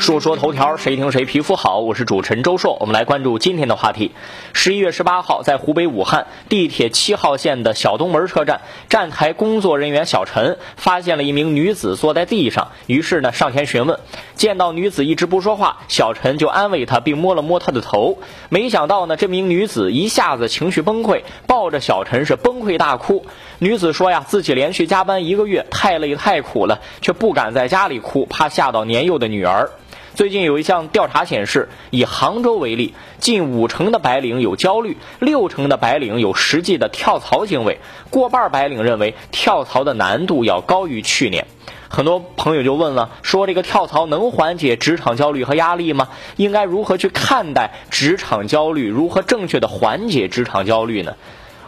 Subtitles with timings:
[0.00, 1.80] 说说头条，谁听谁皮肤好。
[1.80, 4.12] 我是主持人周硕，我们来关注今天的话题。
[4.54, 14.00] 十一月十八号，在湖北武汉地铁七号线的小东门车站，站台工作人员小陈发现了一名女子坐在地上，于是呢上前询问。
[14.36, 18.20] 见到女子一直不说话，小陈就安慰她，并摸了摸她的头。
[18.48, 23.26] 没想到呢，这名女子一下子情绪崩溃，抱着小陈是崩溃大哭。
[23.58, 29.70] 女子说呀，自己连续加班一个月，太累太苦了，却不敢在家里哭，怕吓到年幼的女儿。
[30.14, 37.78] 最近有一项调查显示，以杭州为例，近五成的白领有焦虑，六成的白领有实际的跳槽行为，
[38.10, 41.46] 过半白领认为跳槽的难度要高于去年。
[41.88, 46.08] 很多朋友就问了，说这个跳槽能缓解职场焦虑和压力吗？
[46.36, 48.88] 应该如何去看待职场焦虑？
[48.88, 51.14] 如何正确的缓解职场焦虑呢？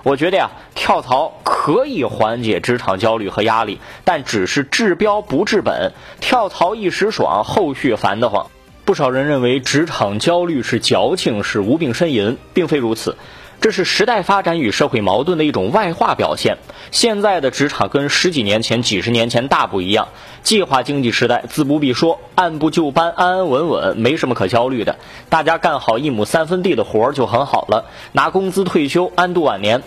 [0.02, 5.92] 我觉得呀，跳槽可以缓解职场焦虑和压力，但只是治标不治本。
[6.20, 8.46] 跳槽一时爽，后续烦得慌。
[8.84, 13.16] 不少人认为职场焦虑是矫情，是无病呻吟，并非如此。
[13.62, 16.58] 这是时代发展与社会矛盾的一种外化表现。
[16.90, 20.08] 现在的职场跟十几年前、几十年前大不一样。
[20.42, 24.96] 计划经济时代，自不必说，按部就班、安安稳稳，没什么可焦虑的。
[25.28, 29.84] 大家干好一亩三分地的活儿就很好了，拿工资退休，安度晚年。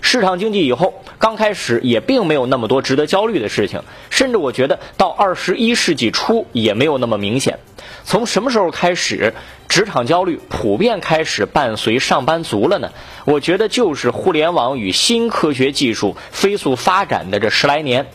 [0.00, 7.58] 市场经济以后，刚开始也并没有那么多值得焦虑的事情，甚至我觉得到二十一世纪初也没有那么明显。
[8.04, 9.34] 从什么时候开始，
[9.68, 12.90] 职场焦虑普遍开始伴随上班族了呢？
[13.26, 18.06] 我觉得就是互联网与新科学技术飞速发展的这十来年，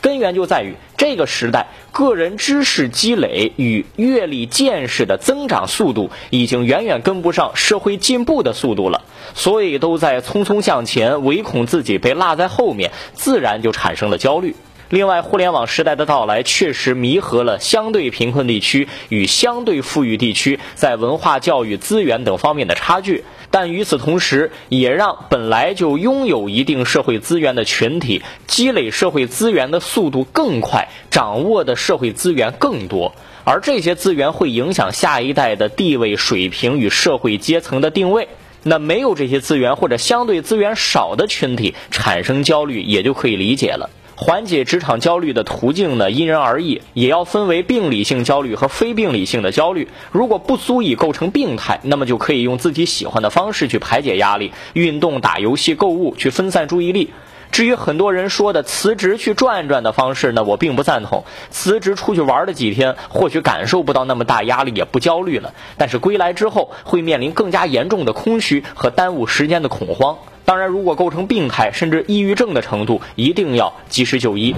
[0.00, 9.02] 根源就在于这个时代个人知识积累与阅历见识的增长速度已经远远跟不上社会进步的速度了，
[9.34, 14.54] 所以都在匆匆向前，唯恐自己被落在后面，自然就产生了焦虑。
[14.90, 33.14] 另外，互联网时代的到来确实弥合了相对贫困地区与相对富裕地区在文化、教育、资源等方面的差距，但与此同时，也让本来就拥有一定社会资源的群体积累社会资源的速度更快，掌握的社会资源更多，
[33.44, 38.28] 而这些资源会影响下一代的地位水平与社会阶层的定位。
[38.62, 43.90] 那没有这些资源或者相对资源少的群体产生焦虑，也就可以理解了。
[44.20, 49.86] 缓解职场焦虑的途径呢，因人而异，也要分为病理性焦虑和非病理性的焦虑。
[50.10, 57.10] 如果不足以构成病态，那么就可以用自己喜欢的方式去排解压力，运动、打游戏、购物，去分散注意力。
[57.52, 61.22] 至于很多人说的辞职去转转的方式呢，我并不赞同。
[61.50, 70.18] 辞职出去玩了几天，或许感受不到那么大压力，也不焦虑了，但是归来之后会面临更加严重的空虚和耽误时间的恐慌。
[70.48, 74.56] 当然，如果构成病态甚至抑郁症的程度，一定要及时就医。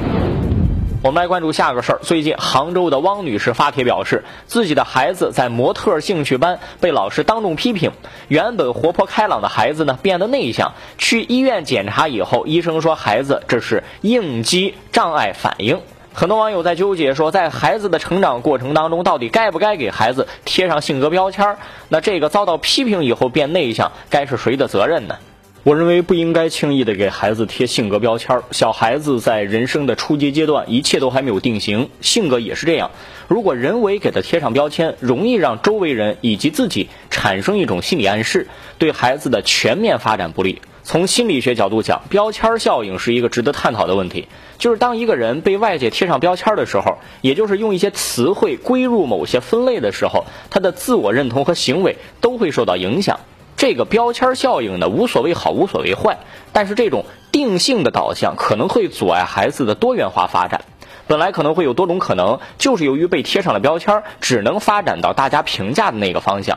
[1.02, 1.98] 我们来关注下个事儿。
[2.00, 7.90] 最近，杭州的汪女士发帖表示，自己的孩子在模特兴趣班被老师当众批评，
[8.28, 10.74] 原本活泼开朗的孩子呢变得内向。
[10.96, 15.80] 去医院检查以后，医生说孩子这是应激障碍反应。
[16.14, 21.56] 很多网友在纠结说，在孩子的成长过程当中，到底该不该给孩子贴上性格标签？
[21.88, 25.16] 那这个遭到批评以后变内向，该是谁的责任呢？
[25.62, 28.44] 我认为不应该轻易的给孩子贴性格标签儿。
[28.50, 32.90] 小孩子在人生的初级阶段，一切都还没有定型，性格也是这样。
[33.28, 38.48] 如果人为给他贴上标签，容易让周围人以及自己产生一种心理暗示，
[38.78, 40.62] 对孩子的全面发展不利。
[40.82, 44.28] 从心理学角度讲，标签效应是一个值得探讨的问题。
[44.56, 53.20] 就是当一个人被外界贴上标签的时候，也就是用一些词汇归入某些分类的时候，他的自我认同和行为都会受到影响。
[53.60, 56.16] 这个标签效应呢，无所谓好，无所谓坏，
[56.50, 60.62] 但是这种定性的导向可能会阻碍孩子的多元化发展。
[61.06, 66.56] 本来可能会有多种可能，就是由于被贴上了标签，只能发展到大家评价的那个方向。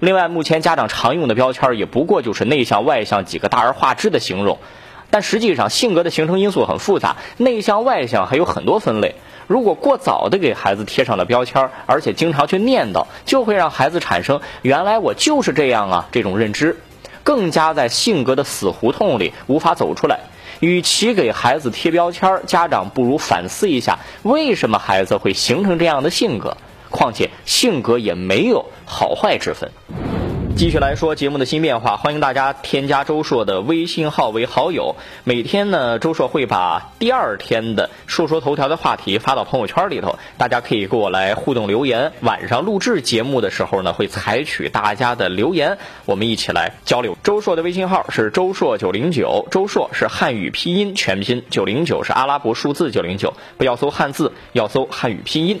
[0.00, 4.58] 另外，目前家长常用的标签也不过就是内向、外向几个大而化之的形容，
[5.12, 9.14] 但实际上性格的形成因素很复杂，内向、外向还有很多分类。
[9.46, 16.80] 如果过早的给孩子贴上了标签，而且经常去念叨，就会让孩子产生“原来我就是这样啊”这种认知，
[17.24, 20.20] 更加在性格的死胡同里无法走出来。
[20.60, 26.56] 与其给孩子贴标签，家长不如反思一下，为什么孩子会形成这样的性格？
[26.88, 29.70] 况且性格也没有好坏之分。
[30.54, 34.94] 继续来说节目的新变化，欢迎大家添加周硕的微信号为好友。
[35.24, 42.12] 每天呢，周硕会把第二天的说说头条的话题发到朋友圈里头，大家可以跟我来互动留言。
[42.20, 47.18] 晚上录制节目的时候呢，会采取大家的留言，我们一起来交流。
[47.24, 55.60] 周硕的微信号是周硕九零九，周硕是汉语拼音全拼，九零九是阿拉伯数字九零九，不要搜汉字，要搜汉语拼音。